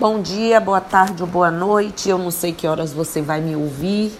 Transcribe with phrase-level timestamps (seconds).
[0.00, 2.08] Bom dia, boa tarde ou boa noite.
[2.08, 4.10] Eu não sei que horas você vai me ouvir,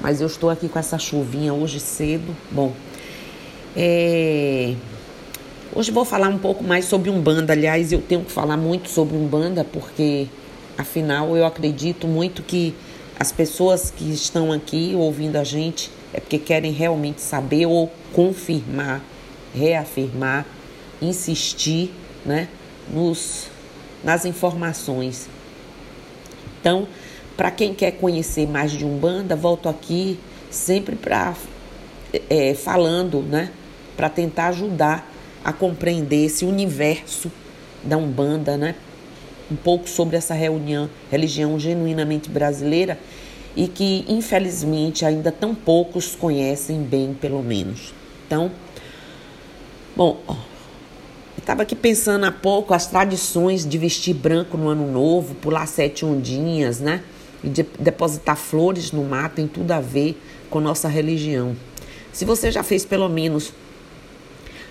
[0.00, 2.36] mas eu estou aqui com essa chuvinha hoje cedo.
[2.50, 2.72] Bom,
[3.74, 4.74] é...
[5.74, 7.54] hoje vou falar um pouco mais sobre Umbanda.
[7.54, 10.28] Aliás, eu tenho que falar muito sobre Umbanda porque,
[10.76, 12.74] afinal, eu acredito muito que
[13.18, 19.02] as pessoas que estão aqui ouvindo a gente é porque querem realmente saber ou confirmar,
[19.54, 20.46] reafirmar,
[21.00, 21.90] insistir,
[22.26, 22.46] né,
[22.92, 23.51] nos
[24.02, 25.28] nas informações.
[26.60, 26.86] Então,
[27.36, 30.18] para quem quer conhecer mais de Umbanda, volto aqui
[30.50, 31.34] sempre para
[32.28, 33.50] é, falando, né,
[33.96, 35.10] para tentar ajudar
[35.44, 37.32] a compreender esse universo
[37.82, 38.74] da Umbanda, né,
[39.50, 42.98] um pouco sobre essa reunião, religião genuinamente brasileira
[43.56, 47.92] e que infelizmente ainda tão poucos conhecem bem, pelo menos.
[48.26, 48.50] Então,
[49.96, 50.20] bom,
[51.38, 56.04] Estava aqui pensando há pouco as tradições de vestir branco no ano novo, pular sete
[56.04, 57.02] ondinhas, né?
[57.42, 61.56] E de depositar flores no mar tem tudo a ver com nossa religião.
[62.12, 63.52] Se você já fez pelo menos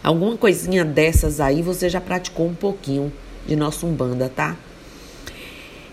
[0.04, 3.12] alguma coisinha dessas aí, você já praticou um pouquinho
[3.46, 4.56] de nossa Umbanda, tá?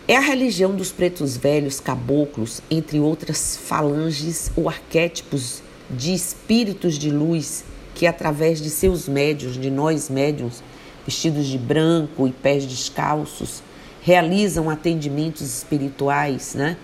[0.07, 7.11] É a religião dos pretos velhos, caboclos, entre outras falanges ou arquétipos de espíritos de
[7.11, 7.65] luz
[7.99, 10.63] que, através de seus médios, de nós médiums,
[11.05, 13.61] vestidos de branco e pés descalços,
[14.01, 16.77] realizam atendimentos espirituais, né?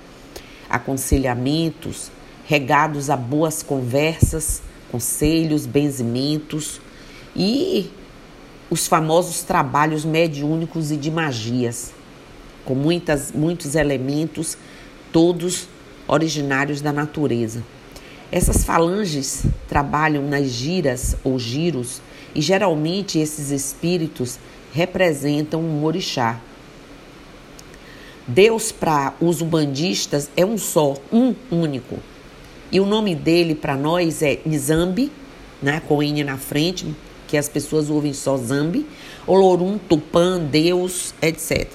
[0.69, 2.11] aconselhamentos,
[2.47, 6.81] regados a boas conversas, conselhos, benzimentos
[7.37, 7.93] e
[8.69, 11.93] os famosos trabalhos mediúnicos e de magias,
[12.65, 14.59] com muitas, muitos elementos,
[15.13, 15.69] todos
[16.09, 17.63] originários da natureza.
[18.35, 22.03] Essas falanges trabalham nas giras ou giros
[22.35, 24.41] e geralmente esses espíritos
[24.73, 26.41] representam um orixá.
[28.27, 32.01] Deus para os umbandistas é um só, um único.
[32.73, 35.13] E o nome dele para nós é Nzambi,
[35.63, 36.93] né, com N na frente,
[37.29, 38.85] que as pessoas ouvem só Zambi,
[39.29, 41.69] Olorum, Tupã, Deus, etc.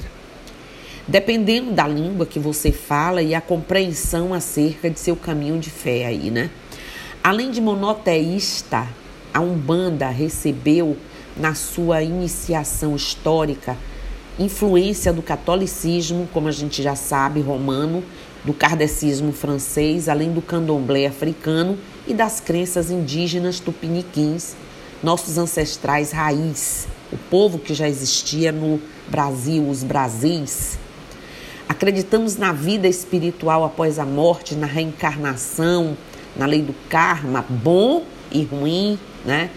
[1.09, 6.05] Dependendo da língua que você fala e a compreensão acerca de seu caminho de fé
[6.05, 6.51] aí, né?
[7.23, 8.87] Além de monoteísta,
[9.33, 10.95] a Umbanda recebeu
[11.35, 13.75] na sua iniciação histórica
[14.37, 18.03] influência do catolicismo, como a gente já sabe, romano,
[18.45, 21.75] do kardecismo francês, além do candomblé africano
[22.07, 24.55] e das crenças indígenas tupiniquins,
[25.01, 30.77] nossos ancestrais raiz, o povo que já existia no Brasil, os Brasis.
[31.79, 35.95] Acreditamos na vida espiritual após a morte, na reencarnação,
[36.35, 39.49] na lei do karma, bom e ruim, né?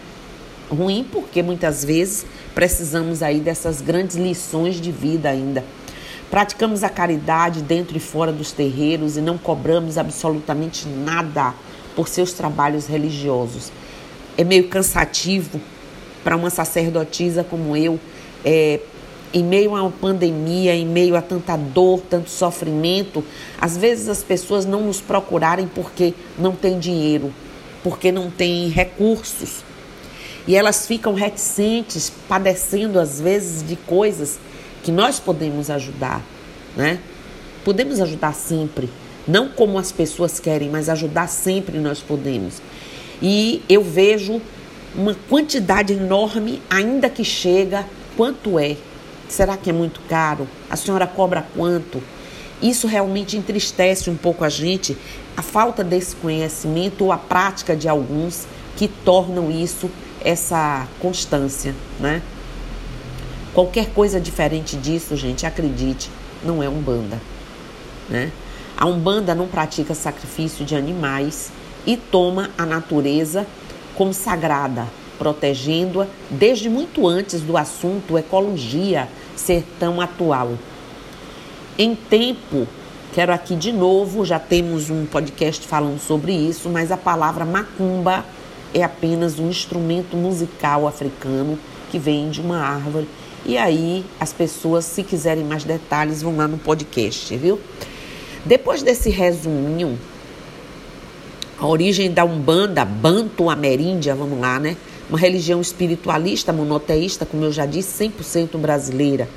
[0.71, 2.25] Ruim porque muitas vezes
[2.55, 5.65] precisamos aí dessas grandes lições de vida ainda.
[6.31, 11.53] Praticamos a caridade dentro e fora dos terreiros e não cobramos absolutamente nada
[11.97, 13.73] por seus trabalhos religiosos.
[14.39, 15.61] É meio cansativo
[16.23, 17.99] para uma sacerdotisa como eu,
[18.45, 18.79] é,
[19.33, 23.25] em meio a uma pandemia, em meio a tanta dor, tanto sofrimento,
[23.61, 27.33] às vezes as pessoas não nos procurarem porque não tem dinheiro,
[27.83, 29.65] porque não têm recursos.
[30.47, 34.39] E elas ficam reticentes, padecendo às vezes de coisas
[34.83, 36.23] que nós podemos ajudar,
[36.77, 36.99] né?
[37.65, 38.91] Podemos ajudar sempre,
[39.27, 42.61] não como as pessoas querem, mas ajudar sempre nós podemos.
[43.23, 44.43] E eu vejo
[44.97, 48.77] uma quantidade enorme, ainda que chega, quanto é?
[49.33, 50.47] Será que é muito caro?
[50.69, 52.03] A senhora cobra quanto?
[52.61, 54.95] Isso realmente entristece um pouco a gente,
[55.35, 59.91] a falta desse conhecimento ou a prática de alguns que tornam isso
[60.23, 62.21] essa constância, né?
[63.55, 66.11] Qualquer coisa diferente disso, gente, acredite,
[66.45, 67.19] não é umbanda,
[68.11, 68.31] né?
[68.77, 71.51] A umbanda não pratica sacrifício de animais
[71.87, 73.47] e toma a natureza
[73.95, 74.87] como sagrada,
[75.23, 80.55] protegendo-a desde muito antes do assunto ecologia ser tão atual.
[81.79, 82.67] Em tempo,
[83.15, 88.25] quero aqui de novo, já temos um podcast falando sobre isso, mas a palavra macumba
[88.75, 91.57] é apenas um instrumento musical africano
[91.89, 93.07] que vem de uma árvore.
[93.47, 97.61] E aí, as pessoas, se quiserem mais detalhes, vão lá no podcast, viu?
[98.45, 99.97] Depois desse resuminho,
[101.61, 104.77] a origem da Umbanda, Banto Ameríndia, vamos lá, né?
[105.13, 109.29] Uma religião espiritualista, monoteísta, como eu já disse, 100% brasileira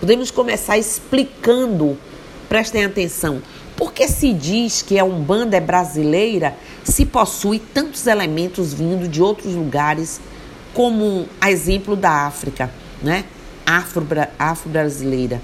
[0.00, 1.96] Podemos começar explicando,
[2.48, 3.42] prestem atenção,
[3.76, 9.22] por que se diz que a Umbanda é brasileira se possui tantos elementos vindo de
[9.22, 10.18] outros lugares,
[10.72, 12.70] como a exemplo da África,
[13.02, 13.26] né?
[14.38, 15.42] Afro-brasileira.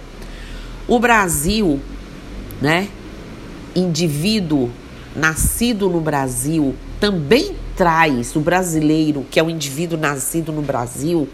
[0.88, 1.78] O Brasil,
[2.60, 2.88] né?
[3.74, 4.70] Indivíduo
[5.14, 11.28] nascido no Brasil também traz o brasileiro, que é o indivíduo nascido no Brasil,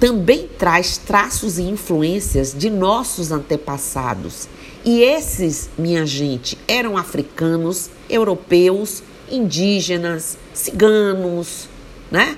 [0.00, 4.48] também traz traços e influências de nossos antepassados.
[4.84, 11.68] E esses, minha gente, eram africanos, europeus, indígenas, ciganos,
[12.10, 12.36] né?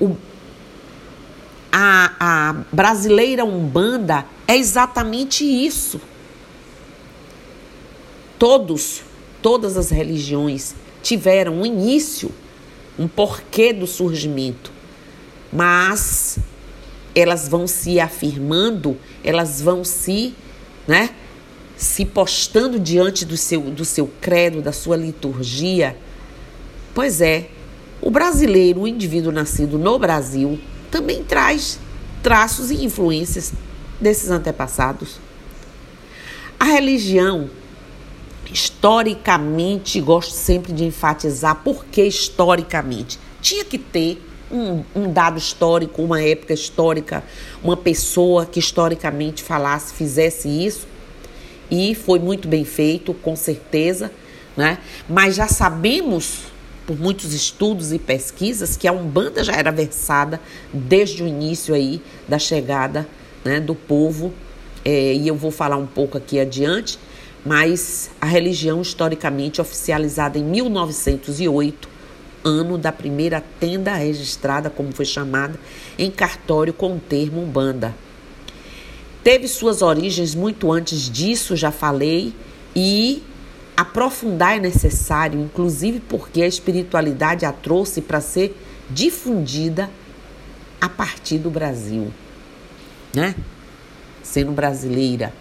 [0.00, 0.16] O,
[1.72, 6.00] a, a brasileira Umbanda é exatamente isso.
[8.38, 9.02] Todos,
[9.40, 12.30] todas as religiões tiveram um início,
[12.98, 14.72] um porquê do surgimento,
[15.52, 16.38] mas
[17.14, 20.34] elas vão se afirmando, elas vão se,
[20.86, 21.10] né,
[21.76, 25.96] se postando diante do seu, do seu credo, da sua liturgia.
[26.94, 27.48] Pois é,
[28.00, 30.58] o brasileiro, o indivíduo nascido no Brasil,
[30.90, 31.78] também traz
[32.22, 33.52] traços e influências
[34.00, 35.18] desses antepassados.
[36.58, 37.48] A religião,
[38.80, 46.22] historicamente, gosto sempre de enfatizar porque historicamente tinha que ter um, um, dado histórico, uma
[46.22, 47.22] época histórica,
[47.62, 50.88] uma pessoa que historicamente falasse, fizesse isso.
[51.70, 54.10] E foi muito bem feito, com certeza,
[54.56, 54.78] né?
[55.06, 56.38] Mas já sabemos,
[56.86, 60.40] por muitos estudos e pesquisas, que a Umbanda já era versada
[60.72, 63.06] desde o início aí da chegada
[63.44, 64.32] né, do povo.
[64.82, 66.98] É, e eu vou falar um pouco aqui adiante,
[67.44, 71.88] mas a religião historicamente oficializada em 1908
[72.44, 75.58] ano da primeira tenda registrada, como foi chamada,
[75.98, 77.94] em cartório com o termo Umbanda.
[79.22, 82.32] Teve suas origens muito antes disso, já falei,
[82.74, 83.22] e
[83.76, 88.56] aprofundar é necessário, inclusive porque a espiritualidade a trouxe para ser
[88.88, 89.90] difundida
[90.80, 92.10] a partir do Brasil,
[93.14, 93.34] né?
[94.22, 95.32] Sendo brasileira.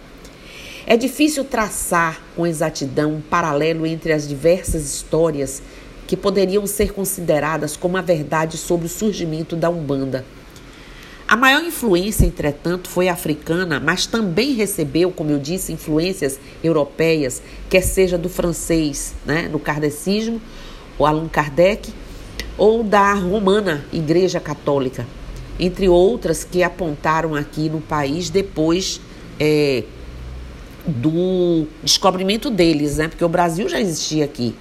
[0.92, 5.62] É difícil traçar com exatidão um paralelo entre as diversas histórias
[6.08, 10.26] que poderiam ser consideradas como a verdade sobre o surgimento da Umbanda.
[11.28, 17.40] A maior influência, entretanto, foi africana, mas também recebeu, como eu disse, influências europeias,
[17.70, 20.42] quer seja do francês, né, no kardecismo,
[20.98, 21.94] o Allan Kardec,
[22.58, 25.06] ou da romana Igreja Católica,
[25.60, 29.00] entre outras que apontaram aqui no país depois
[29.40, 29.84] é,
[30.86, 34.56] do descobrimento deles, né, porque o Brasil já existia aqui.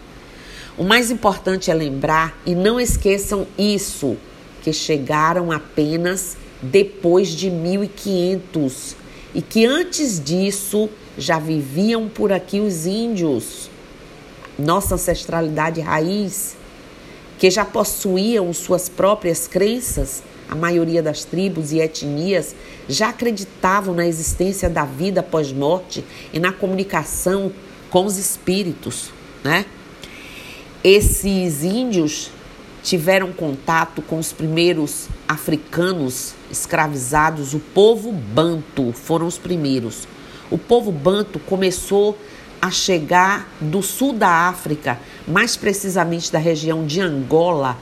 [0.76, 4.17] O mais importante é lembrar, e não esqueçam isso,
[4.62, 8.97] que chegaram apenas depois de 1500
[9.35, 13.70] e que antes disso já viviam por aqui os índios,
[14.59, 16.56] nossa ancestralidade raiz,
[17.38, 20.23] que já possuíam suas próprias crenças.
[20.50, 22.55] A maioria das tribos e etnias
[22.88, 27.52] já acreditavam na existência da vida após morte e na comunicação
[27.90, 29.11] com os espíritos,
[29.44, 29.67] né?
[30.82, 32.31] Esses índios
[32.82, 40.06] tiveram contato com os primeiros africanos escravizados, o povo banto, foram os primeiros.
[40.50, 42.17] O povo banto começou
[42.61, 47.76] a chegar do sul da África, mais precisamente da região de Angola,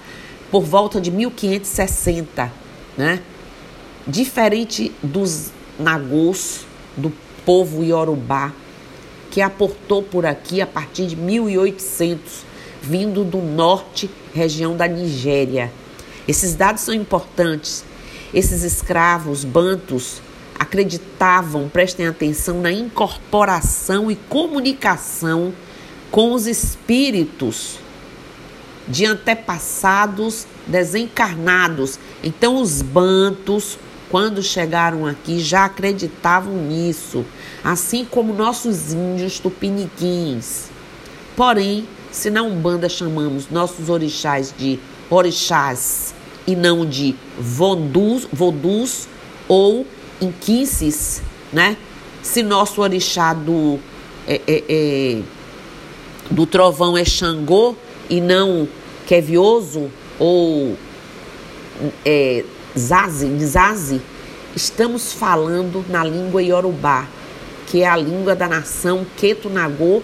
[0.51, 2.53] por volta de 1560,
[2.97, 3.21] né?
[4.07, 6.65] Diferente dos nagôs,
[6.97, 7.13] do
[7.45, 8.53] povo iorubá,
[9.31, 12.47] que aportou por aqui a partir de 1800
[12.87, 15.73] vindo do norte, região da Nigéria.
[16.29, 17.85] Esses dados são importantes.
[18.33, 20.23] Esses escravos bantos
[20.59, 25.53] acreditavam, prestem atenção, na incorporação e comunicação
[26.11, 27.79] com os espíritos
[28.89, 31.99] de antepassados desencarnados.
[32.23, 33.79] Então, os bantos,
[34.11, 37.25] quando chegaram aqui, já acreditavam nisso,
[37.65, 40.67] assim como nossos índios tupiniquins.
[41.37, 44.79] Porém, se na Umbanda chamamos nossos orixás de
[45.11, 46.15] orixás
[46.47, 49.09] e não de vodus, vodus
[49.49, 49.87] ou
[50.21, 51.23] inquices,
[51.53, 51.77] né?
[52.23, 53.79] Se nosso orixá do,
[54.27, 55.23] é, é, é,
[56.31, 57.77] do trovão é Xangô
[58.09, 58.69] e não
[59.07, 60.77] Kevioso ou
[62.05, 62.45] é,
[62.79, 64.03] Zazi, Zazi,
[64.55, 67.07] estamos falando na língua Yorubá,
[67.67, 70.03] que é a língua da nação Ketunagô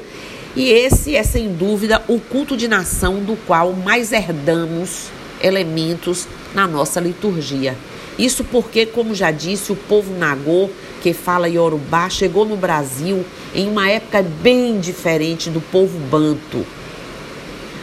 [0.57, 5.09] e esse é sem dúvida o culto de nação do qual mais herdamos
[5.43, 7.76] elementos na nossa liturgia.
[8.19, 10.71] Isso porque, como já disse, o povo Nagô,
[11.02, 13.23] que fala Yorubá, chegou no Brasil
[13.55, 16.64] em uma época bem diferente do povo Banto.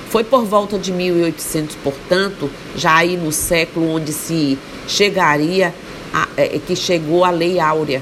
[0.09, 4.57] Foi por volta de 1800, portanto, já aí no século onde se
[4.89, 5.73] chegaria,
[6.13, 8.01] a, é, que chegou a Lei Áurea.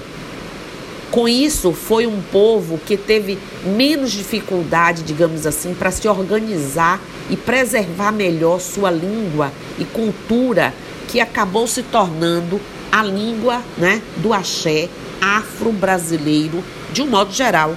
[1.12, 7.38] Com isso, foi um povo que teve menos dificuldade, digamos assim, para se organizar e
[7.38, 10.74] preservar melhor sua língua e cultura,
[11.08, 12.60] que acabou se tornando
[12.92, 14.90] a língua né, do axé
[15.22, 17.76] afro-brasileiro, de um modo geral.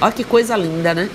[0.00, 1.08] Olha que coisa linda, né?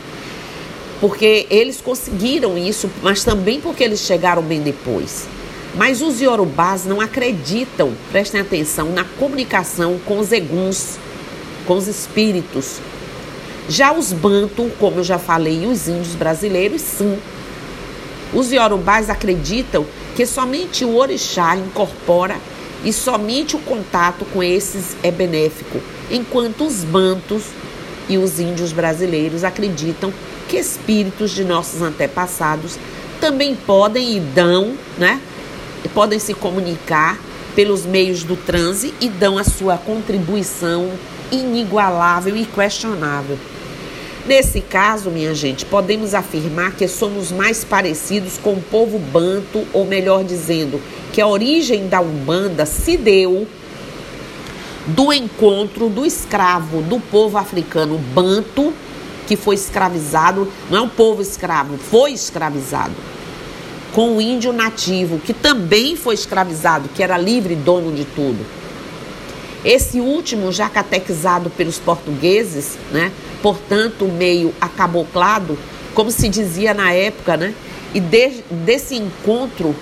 [0.99, 5.27] Porque eles conseguiram isso, mas também porque eles chegaram bem depois.
[5.75, 10.99] Mas os iorubás não acreditam, prestem atenção, na comunicação com os eguns,
[11.65, 12.79] com os espíritos.
[13.67, 17.17] Já os bantu, como eu já falei, e os índios brasileiros, sim.
[18.33, 22.35] Os iorubás acreditam que somente o orixá incorpora
[22.83, 25.79] e somente o contato com esses é benéfico,
[26.11, 27.43] enquanto os bantos
[28.09, 30.13] e os índios brasileiros acreditam
[30.47, 32.77] que espíritos de nossos antepassados
[33.19, 35.19] também podem e dão, né,
[35.89, 37.19] podem se comunicar
[37.55, 40.89] pelos meios do transe e dão a sua contribuição
[41.31, 43.37] inigualável e questionável.
[44.25, 49.85] Nesse caso, minha gente, podemos afirmar que somos mais parecidos com o povo banto, ou
[49.85, 53.45] melhor dizendo, que a origem da Umbanda se deu
[54.87, 58.73] do encontro do escravo do povo africano banto,
[59.27, 63.12] que foi escravizado, não é um povo escravo, foi escravizado
[63.93, 68.43] com o índio nativo, que também foi escravizado, que era livre dono de tudo.
[69.63, 75.57] Esse último, já catequizado pelos portugueses, né, portanto, meio acaboclado,
[75.93, 77.53] como se dizia na época, né,
[77.93, 79.75] e de, desse encontro,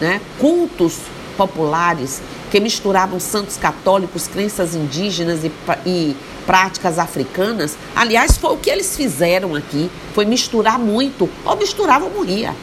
[0.00, 0.98] né, cultos
[1.36, 5.50] populares que misturavam santos católicos, crenças indígenas e,
[5.84, 7.76] e práticas africanas.
[7.94, 12.54] Aliás, foi o que eles fizeram aqui, foi misturar muito, ou misturava ou morria,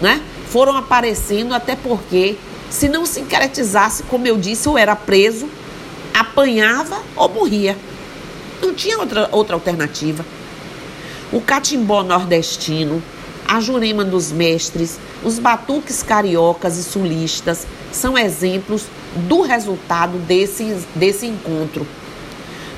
[0.00, 0.20] né?
[0.54, 2.36] Foram aparecendo, até porque,
[2.70, 5.48] se não sincretizasse, como eu disse, ou era preso,
[6.16, 7.76] apanhava ou morria.
[8.62, 10.24] Não tinha outra, outra alternativa.
[11.32, 13.02] O catimbó nordestino,
[13.48, 18.84] a jurema dos mestres, os batuques cariocas e sulistas são exemplos
[19.28, 21.84] do resultado desse, desse encontro.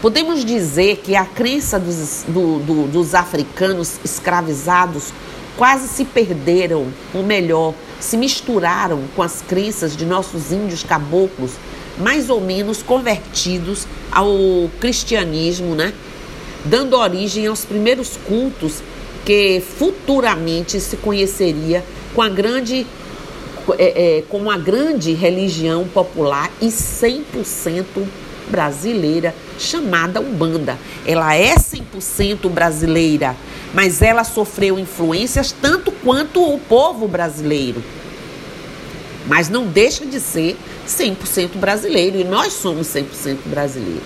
[0.00, 5.12] Podemos dizer que a crença dos, do, do, dos africanos escravizados
[5.56, 11.52] quase se perderam, ou melhor, se misturaram com as crenças de nossos índios caboclos,
[11.98, 15.92] mais ou menos convertidos ao cristianismo, né?
[16.64, 18.82] Dando origem aos primeiros cultos
[19.24, 21.82] que futuramente se conheceria
[22.14, 22.86] com a grande
[23.78, 27.84] é, é, como a grande religião popular e 100%
[28.48, 30.78] brasileira chamada Umbanda.
[31.06, 33.36] Ela é 100% brasileira,
[33.74, 37.82] mas ela sofreu influências tanto quanto o povo brasileiro.
[39.26, 44.02] Mas não deixa de ser 100% brasileiro e nós somos 100% brasileiro.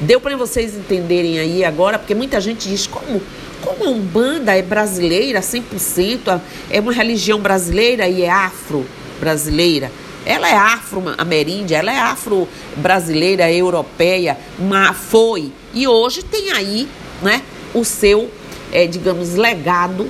[0.00, 3.20] Deu para vocês entenderem aí agora, porque muita gente diz como
[3.62, 9.90] como a Umbanda é brasileira 100%, é uma religião brasileira e é afro-brasileira.
[10.24, 15.52] Ela é afro-ameríndia, ela é afro-brasileira, europeia, mas foi.
[15.74, 16.88] E hoje tem aí
[17.20, 17.42] né,
[17.74, 18.30] o seu,
[18.70, 20.08] é, digamos, legado,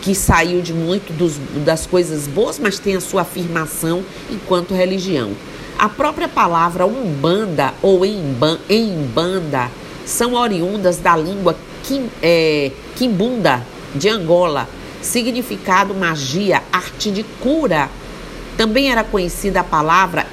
[0.00, 5.32] que saiu de muito dos, das coisas boas, mas tem a sua afirmação enquanto religião.
[5.78, 9.70] A própria palavra umbanda ou embanda
[10.06, 14.68] são oriundas da língua kim, é, kimbunda de Angola,
[15.02, 17.88] significado magia, arte de cura
[18.58, 20.26] também era conhecida a palavra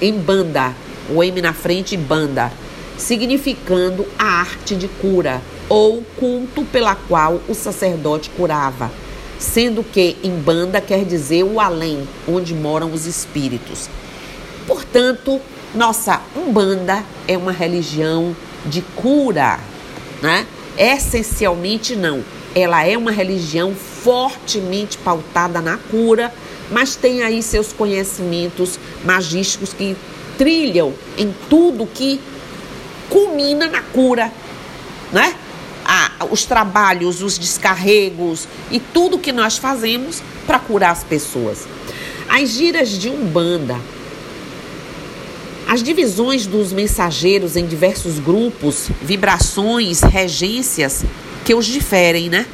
[0.00, 0.74] embanda,
[1.10, 2.50] o M na frente banda,
[2.96, 8.90] significando a arte de cura ou culto pela qual o sacerdote curava,
[9.38, 13.90] sendo que em banda quer dizer o além, onde moram os espíritos.
[14.66, 15.38] Portanto,
[15.74, 18.34] nossa Umbanda é uma religião
[18.64, 19.60] de cura,
[20.22, 20.46] né?
[20.78, 22.24] Essencialmente não.
[22.54, 26.32] Ela é uma religião fortemente pautada na cura
[26.70, 29.96] mas tem aí seus conhecimentos magísticos que
[30.36, 32.20] trilham em tudo que
[33.08, 34.32] culmina na cura,
[35.12, 35.34] né?
[35.84, 41.66] Ah, os trabalhos, os descarregos e tudo que nós fazemos para curar as pessoas.
[42.28, 43.80] As giras de Umbanda,
[45.66, 51.04] as divisões dos mensageiros em diversos grupos, vibrações, regências
[51.44, 52.46] que os diferem, né?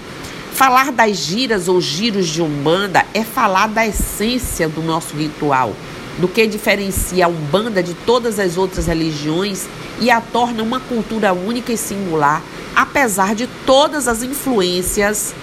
[0.55, 5.75] Falar das giras ou giros de Umbanda é falar da essência do nosso ritual,
[6.17, 9.67] do que diferencia a Umbanda de todas as outras religiões
[10.01, 12.41] e a torna uma cultura única e singular,
[12.73, 15.35] apesar de todas as influências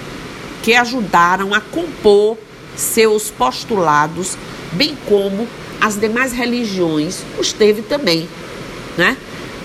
[0.63, 2.37] que ajudaram a compor
[2.77, 4.37] seus postulados,
[4.71, 5.45] bem como
[5.81, 8.29] as demais religiões os teve também,
[8.97, 9.17] né?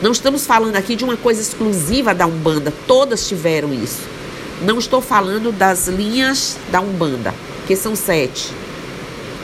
[0.03, 4.16] Não estamos falando aqui de uma coisa exclusiva da Umbanda, todas tiveram isso.
[4.63, 7.35] Não estou falando das linhas da Umbanda,
[7.67, 8.51] que são sete.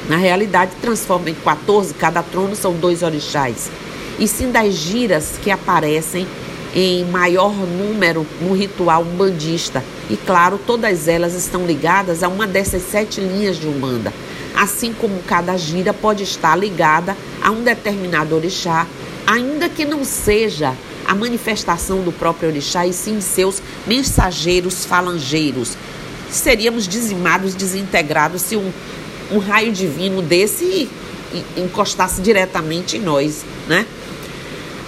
[0.09, 3.71] Na realidade, transforma em 14, cada trono são dois orixás.
[4.19, 6.27] E sim das giras que aparecem
[6.75, 9.85] em maior número no ritual umbandista.
[10.09, 14.15] E claro, todas elas estão ligadas a uma dessas sete linhas de Umbanda.
[14.57, 18.87] Assim como cada gira pode estar ligada a um determinado orixá,
[19.27, 20.75] ainda que não seja
[21.13, 25.77] a manifestação do próprio orixá, e sim seus mensageiros falangeiros.
[26.31, 28.73] Seríamos dizimados, desintegrados se um,
[29.31, 30.89] um raio divino desse
[31.55, 33.87] encostasse diretamente em nós, né?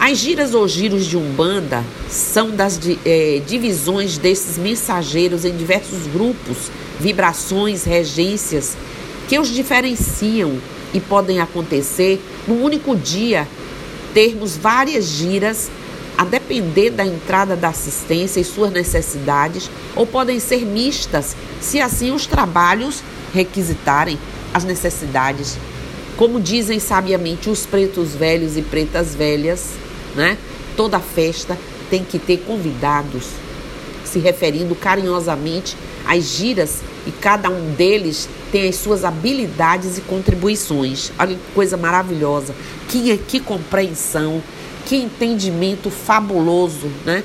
[0.00, 6.70] As giras ou giros de Umbanda são das é, divisões desses mensageiros em diversos grupos,
[6.98, 8.78] vibrações, regências,
[9.28, 10.58] que os diferenciam
[10.94, 13.46] e podem acontecer num único dia,
[14.14, 15.70] termos várias giras
[16.16, 22.12] a depender da entrada da assistência e suas necessidades, ou podem ser mistas, se assim
[22.12, 23.02] os trabalhos
[23.32, 24.18] requisitarem
[24.52, 25.58] as necessidades.
[26.16, 29.70] Como dizem sabiamente os pretos velhos e pretas velhas,
[30.14, 30.38] né?
[30.76, 31.58] Toda festa
[31.90, 33.26] tem que ter convidados,
[34.04, 41.10] se referindo carinhosamente às giras e cada um deles tem as suas habilidades e contribuições.
[41.18, 42.54] Olha que coisa maravilhosa,
[42.88, 44.42] que, que compreensão,
[44.86, 47.22] que entendimento fabuloso, né?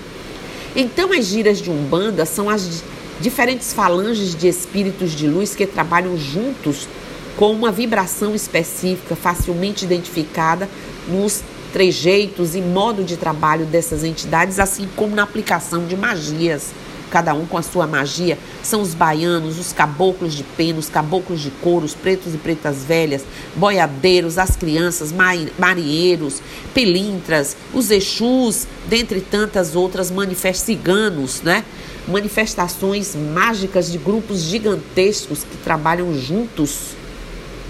[0.75, 2.83] Então as giras de Umbanda são as
[3.19, 6.87] diferentes falanges de espíritos de luz que trabalham juntos
[7.35, 10.69] com uma vibração específica, facilmente identificada
[11.07, 16.71] nos trejeitos e modo de trabalho dessas entidades, assim como na aplicação de magias.
[17.09, 18.37] Cada um com a sua magia.
[18.61, 22.83] São os baianos, os caboclos de pena, os caboclos de couro, os pretos e pretas
[22.83, 23.23] velhas,
[23.55, 25.11] boiadeiros, as crianças,
[25.57, 26.41] marinheiros,
[26.73, 31.63] pelintras, os exus, dentre tantas outras manifestações ciganos, né?
[32.07, 36.95] Manifestações mágicas de grupos gigantescos que trabalham juntos.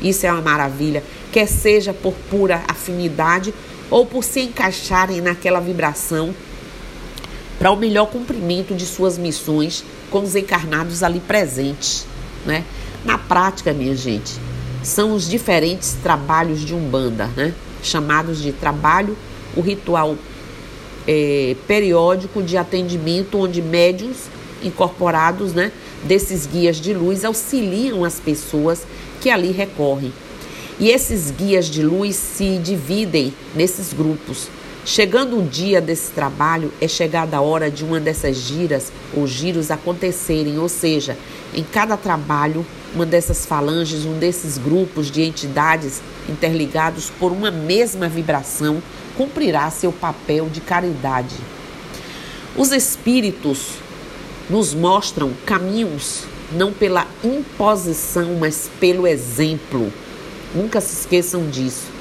[0.02, 3.54] Isso é uma maravilha, quer seja por pura afinidade
[3.90, 6.34] ou por se encaixarem naquela vibração
[7.60, 12.08] para o melhor cumprimento de suas missões com os encarnados ali presentes.
[12.46, 12.64] Né?
[13.04, 14.34] Na prática, minha gente,
[14.82, 17.54] são os diferentes trabalhos de Umbanda, né?
[17.84, 19.18] chamados de trabalho,
[19.56, 20.16] o ritual
[21.06, 24.30] é, periódico de atendimento, onde médiums
[24.64, 25.72] incorporados né,
[26.04, 28.84] desses guias de luz auxiliam as pessoas
[29.22, 30.14] que ali recorrem.
[30.80, 34.48] E esses guias de luz se dividem nesses grupos.
[34.92, 39.70] Chegando o dia desse trabalho, é chegada a hora de uma dessas giras ou giros
[39.70, 41.16] acontecerem, ou seja,
[41.54, 48.10] em cada trabalho, uma dessas falanges, um desses grupos de entidades interligados por uma mesma
[48.10, 48.82] vibração,
[49.16, 51.36] cumprirá seu papel de caridade.
[52.58, 53.74] Os espíritos
[54.50, 59.94] nos mostram caminhos não pela imposição, mas pelo exemplo.
[60.56, 61.99] Nunca se esqueçam disso.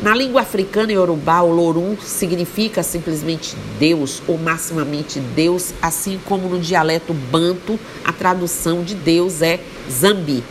[0.00, 6.48] Na língua africana e urubá, o lorum significa simplesmente Deus ou maximamente Deus, assim como
[6.48, 10.42] no dialeto banto, a tradução de Deus é Zambi,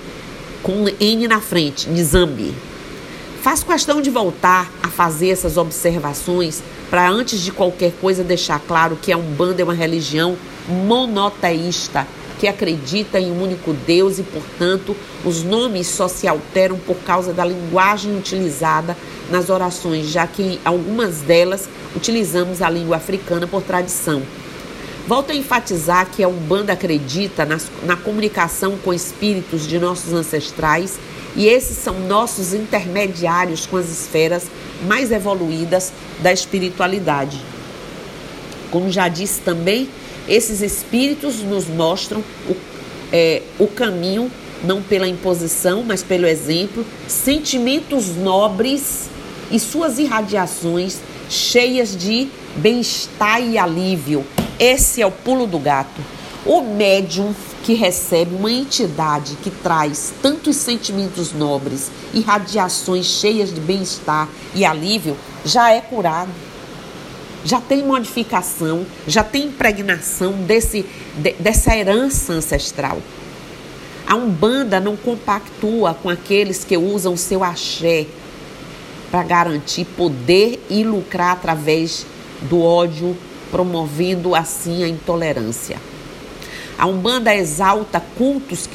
[0.62, 2.54] com N na frente, Nizambi.
[3.42, 8.98] Faço questão de voltar a fazer essas observações para, antes de qualquer coisa, deixar claro
[9.00, 10.38] que a Umbanda é uma religião
[10.70, 12.08] monoteísta
[12.44, 17.32] que acredita em um único Deus e, portanto, os nomes só se alteram por causa
[17.32, 18.98] da linguagem utilizada
[19.32, 24.22] nas orações, já que algumas delas utilizamos a língua africana por tradição.
[25.08, 31.00] Volto a enfatizar que a Umbanda acredita nas, na comunicação com espíritos de nossos ancestrais
[31.38, 34.48] e esses são nossos intermediários com as esferas
[34.86, 37.40] mais evoluídas da espiritualidade.
[38.70, 39.88] Como já disse também,
[40.28, 42.56] esses espíritos nos mostram o,
[43.12, 44.32] é, o caminho,
[44.64, 49.10] não pela imposição, mas pelo exemplo, sentimentos nobres
[49.52, 54.26] e suas irradiações cheias de bem-estar e alívio.
[54.58, 56.02] Esse é o pulo do gato.
[56.46, 57.34] O médium
[57.64, 64.66] que recebe uma entidade que traz tantos sentimentos nobres e radiações cheias de bem-estar e
[64.66, 66.32] alívio já é curado
[67.46, 70.86] já tem modificação, já tem impregnação desse,
[71.18, 73.00] de, dessa herança ancestral.
[74.08, 78.06] A Umbanda não compactua com aqueles que usam seu axé
[79.10, 82.06] para garantir poder e lucrar através
[82.50, 83.16] do ódio,
[83.52, 85.78] promovendo assim a intolerância.
[86.78, 88.68] A Umbanda exalta cultos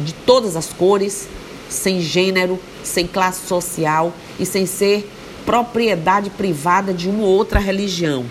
[0.00, 1.28] de todas as cores,
[1.68, 5.08] sem gênero, sem classe social e sem ser
[5.44, 8.24] propriedade privada de uma ou outra religião.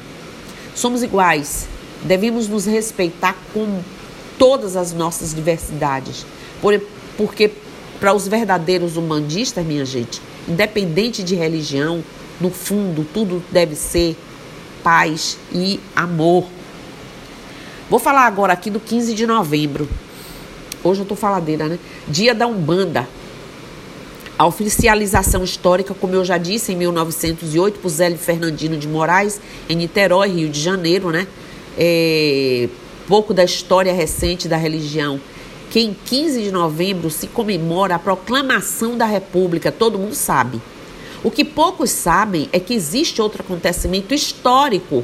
[0.76, 1.68] Somos iguais,
[2.04, 3.82] devemos nos respeitar com
[4.38, 6.26] todas as nossas diversidades,
[7.18, 7.52] porque
[8.00, 12.04] para os verdadeiros humanistas, minha gente, independente de religião,
[12.42, 14.18] no fundo, tudo deve ser
[14.84, 16.46] paz e amor.
[17.90, 19.88] Vou falar agora aqui do 15 de novembro.
[20.84, 21.80] Hoje eu tô faladeira, né?
[22.08, 23.08] Dia da Umbanda.
[24.38, 29.76] A oficialização histórica, como eu já disse, em 1908, por Zélio Fernandino de Moraes, em
[29.76, 31.28] Niterói, Rio de Janeiro, né?
[31.78, 32.68] É,
[33.08, 35.20] pouco da história recente da religião,
[35.70, 40.60] que em 15 de novembro se comemora a proclamação da República, todo mundo sabe.
[41.24, 45.04] O que poucos sabem é que existe outro acontecimento histórico,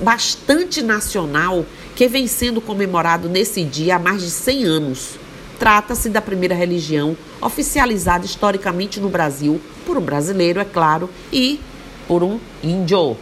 [0.00, 1.64] bastante nacional,
[1.96, 5.18] que vem sendo comemorado nesse dia há mais de 100 anos.
[5.58, 11.60] Trata-se da primeira religião oficializada historicamente no Brasil por um brasileiro, é claro, e
[12.06, 13.16] por um índio,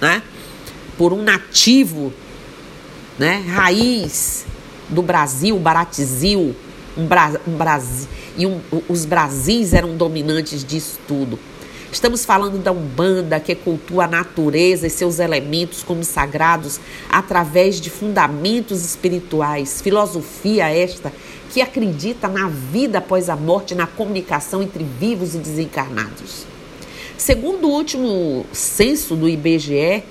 [0.00, 0.22] né?
[0.96, 2.12] Por um nativo,
[3.18, 3.42] né?
[3.48, 4.44] Raiz
[4.88, 6.54] do Brasil, Baratizil,
[6.96, 11.38] um, Bra um Brasil e um, os Brasis eram dominantes disso tudo.
[11.90, 17.88] Estamos falando da Umbanda, que cultua a natureza e seus elementos como sagrados através de
[17.88, 21.10] fundamentos espirituais, filosofia esta
[21.50, 26.44] que acredita na vida após a morte, na comunicação entre vivos e desencarnados.
[27.16, 30.04] Segundo o último censo do IBGE,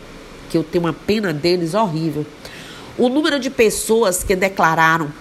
[0.50, 2.26] que eu tenho uma pena deles horrível,
[2.98, 5.12] o número de pessoas que declararam,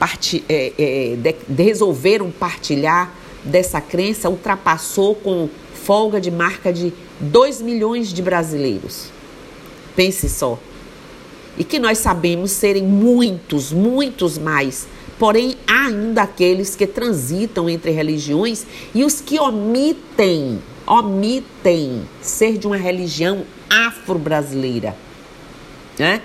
[0.49, 3.12] é, é, de, resolveram partilhar
[3.45, 5.49] dessa crença ultrapassou com
[5.87, 9.07] folga de marca de 2 milhões de brasileiros.
[9.94, 10.59] Pense só.
[11.57, 14.87] E que nós sabemos serem muitos, muitos mais
[15.18, 22.66] Porém, há ainda aqueles que transitam entre religiões e os que omitem, omitem ser de
[22.66, 24.94] uma religião afro-brasileira.
[25.99, 26.20] Né?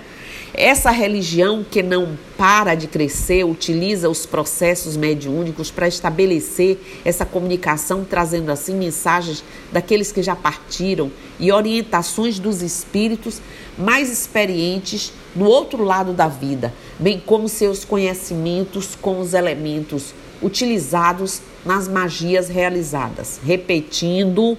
[0.54, 8.04] Essa religião que não para de crescer utiliza os processos mediúnicos para estabelecer essa comunicação,
[8.04, 11.10] trazendo assim mensagens daqueles que já partiram
[11.40, 13.40] e orientações dos espíritos
[13.78, 20.12] mais experientes no outro lado da vida, bem como seus conhecimentos com os elementos
[20.42, 23.40] utilizados nas magias realizadas.
[23.42, 24.58] Repetindo,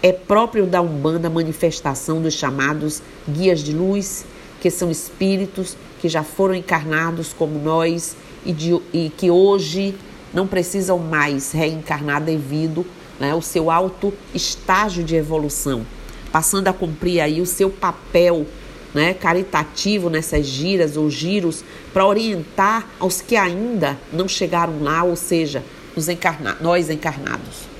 [0.00, 4.24] é próprio da Umbanda a manifestação dos chamados guias de luz
[4.62, 9.92] que são espíritos que já foram encarnados como nós e, de, e que hoje
[10.32, 12.86] não precisam mais reencarnar devido
[13.18, 15.84] né, ao seu alto estágio de evolução,
[16.30, 18.46] passando a cumprir aí o seu papel
[18.94, 25.16] né, caritativo nessas giras ou giros para orientar aos que ainda não chegaram lá, ou
[25.16, 25.64] seja,
[26.08, 27.72] encarna nós encarnados.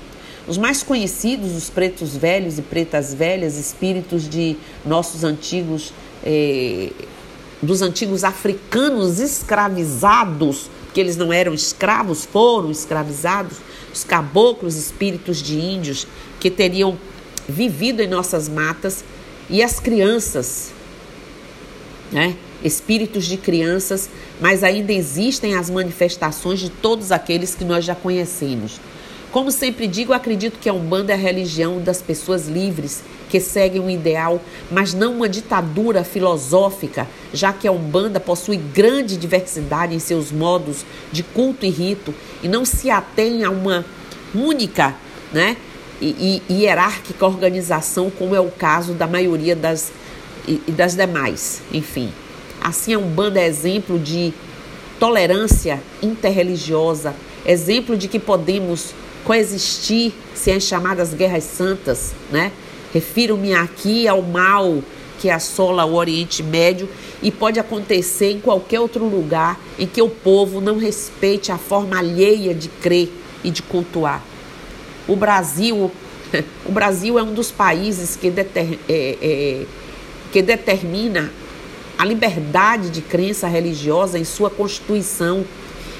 [0.45, 5.93] Os mais conhecidos, os pretos velhos e pretas velhas, espíritos de nossos antigos
[6.23, 6.89] é,
[7.61, 13.57] dos antigos africanos escravizados, que eles não eram escravos, foram escravizados,
[13.93, 16.07] os caboclos, espíritos de índios
[16.39, 16.97] que teriam
[17.47, 19.03] vivido em nossas matas
[19.49, 20.71] e as crianças,
[22.11, 22.35] né?
[22.63, 24.09] Espíritos de crianças,
[24.39, 28.79] mas ainda existem as manifestações de todos aqueles que nós já conhecemos.
[29.33, 33.81] Como sempre digo, acredito que a Umbanda é a religião das pessoas livres que seguem
[33.81, 39.97] um ideal, mas não uma ditadura filosófica, já que a Umbanda possui grande diversidade em
[39.97, 43.83] seus modos de culto e rito e não se atém a uma
[44.35, 44.95] única
[45.31, 45.57] né,
[45.99, 49.91] e, e hierárquica organização, como é o caso da maioria das,
[50.47, 51.63] e, e das demais.
[51.73, 52.13] Enfim,
[52.61, 54.31] assim a Umbanda é exemplo de
[54.99, 57.15] tolerância interreligiosa,
[57.47, 58.93] exemplo de que podemos
[59.23, 62.51] coexistir sem as chamadas guerras santas, né?
[62.93, 64.83] Refiro-me aqui ao mal
[65.19, 66.89] que assola o Oriente Médio
[67.21, 71.97] e pode acontecer em qualquer outro lugar em que o povo não respeite a forma
[71.97, 73.09] alheia de crer
[73.43, 74.21] e de cultuar.
[75.07, 75.89] O Brasil,
[76.65, 79.65] o Brasil é um dos países que, deter, é, é,
[80.31, 81.31] que determina
[81.97, 85.45] a liberdade de crença religiosa em sua Constituição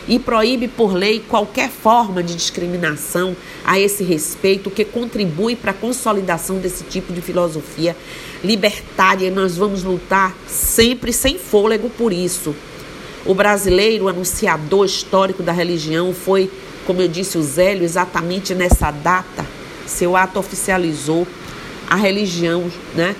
[0.08, 5.74] e proíbe por lei qualquer forma de discriminação a esse respeito que contribui para a
[5.74, 7.96] consolidação desse tipo de filosofia
[8.44, 12.54] libertária e nós vamos lutar sempre sem fôlego por isso.
[13.26, 16.52] O brasileiro anunciador histórico da religião foi,
[16.86, 19.46] como eu disse, o Zélio, exatamente nessa data,
[19.88, 21.26] seu ato oficializou
[21.90, 23.16] a religião, né?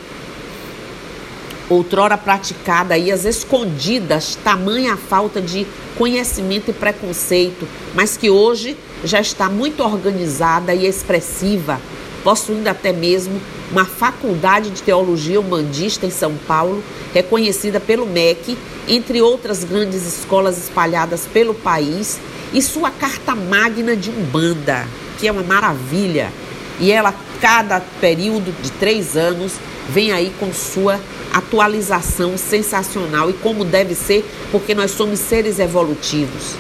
[1.74, 5.66] Outrora praticada e às escondidas, tamanha falta de
[5.98, 11.80] conhecimento e preconceito, mas que hoje já está muito organizada e expressiva,
[12.24, 13.40] possuindo até mesmo
[13.72, 16.84] uma faculdade de teologia umbandista em São Paulo,
[17.14, 18.58] reconhecida pelo MEC,
[18.88, 22.20] entre outras grandes escolas espalhadas pelo país,
[22.54, 24.88] e sua carta magna de Umbanda,
[25.20, 26.32] que é uma maravilha.
[26.80, 29.54] E ela, cada período de três anos,
[29.90, 31.00] vem aí com sua
[31.34, 36.56] atualização sensacional e como deve ser, porque nós somos seres evolutivos.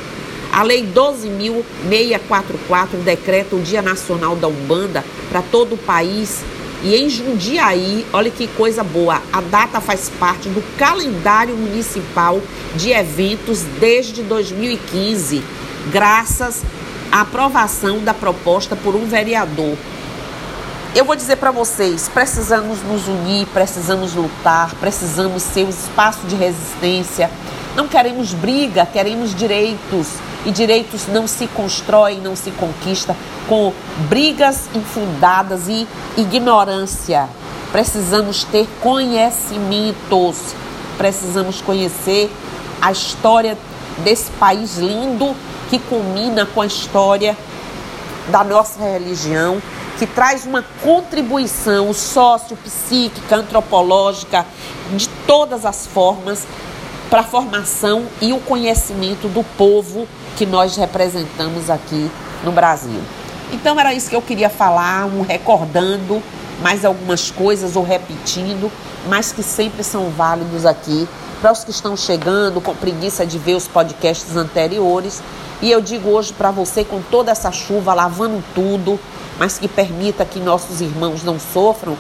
[0.52, 6.44] A Lei 12.644 decreta o Dia Nacional da Umbanda para todo o país.
[6.84, 12.40] E em Jundiaí, olha que coisa boa, a data faz parte do calendário municipal
[12.76, 15.42] de eventos desde 2015,
[15.92, 16.62] graças
[17.12, 19.76] à aprovação da proposta por um vereador.
[20.96, 26.36] Eu vou dizer para vocês, precisamos nos unir, precisamos lutar, precisamos ser um espaço de
[26.36, 27.32] resistência.
[27.76, 30.10] Não queremos briga, queremos direitos
[30.46, 33.16] e direitos não se constroem, não se conquista
[33.50, 33.74] com
[34.08, 37.28] brigas infundadas e ignorância.
[37.72, 40.38] Precisamos ter conhecimentos,
[40.96, 42.32] precisamos conhecer
[42.80, 43.58] a história
[44.04, 45.36] desse país lindo
[45.72, 47.36] que culmina com a história
[48.30, 49.60] da nossa religião,
[49.98, 54.46] que traz uma contribuição sociopsíquica, antropológica,
[54.96, 56.46] de todas as formas,
[57.10, 62.10] para a formação e o conhecimento do povo que nós representamos aqui
[62.44, 63.00] no Brasil.
[63.52, 66.22] Então era isso que eu queria falar, um recordando
[66.62, 68.72] mais algumas coisas ou repetindo,
[69.08, 71.08] mas que sempre são válidos aqui
[71.40, 75.22] para os que estão chegando com preguiça de ver os podcasts anteriores.
[75.62, 79.00] E eu digo hoje para você com toda essa chuva lavando tudo,
[79.40, 81.98] mas que permita que nossos irmãos não sofram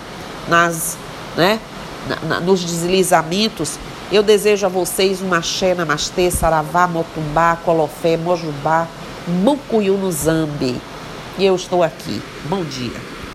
[0.47, 0.97] nas,
[1.35, 1.59] né,
[2.07, 3.77] na, na, nos deslizamentos,
[4.11, 8.87] eu desejo a vocês uma axé, namastê, saravá, motumbá, colofé, mojubá,
[9.27, 10.79] mucuyu no zambi.
[11.37, 12.21] E eu estou aqui.
[12.45, 13.12] Bom dia.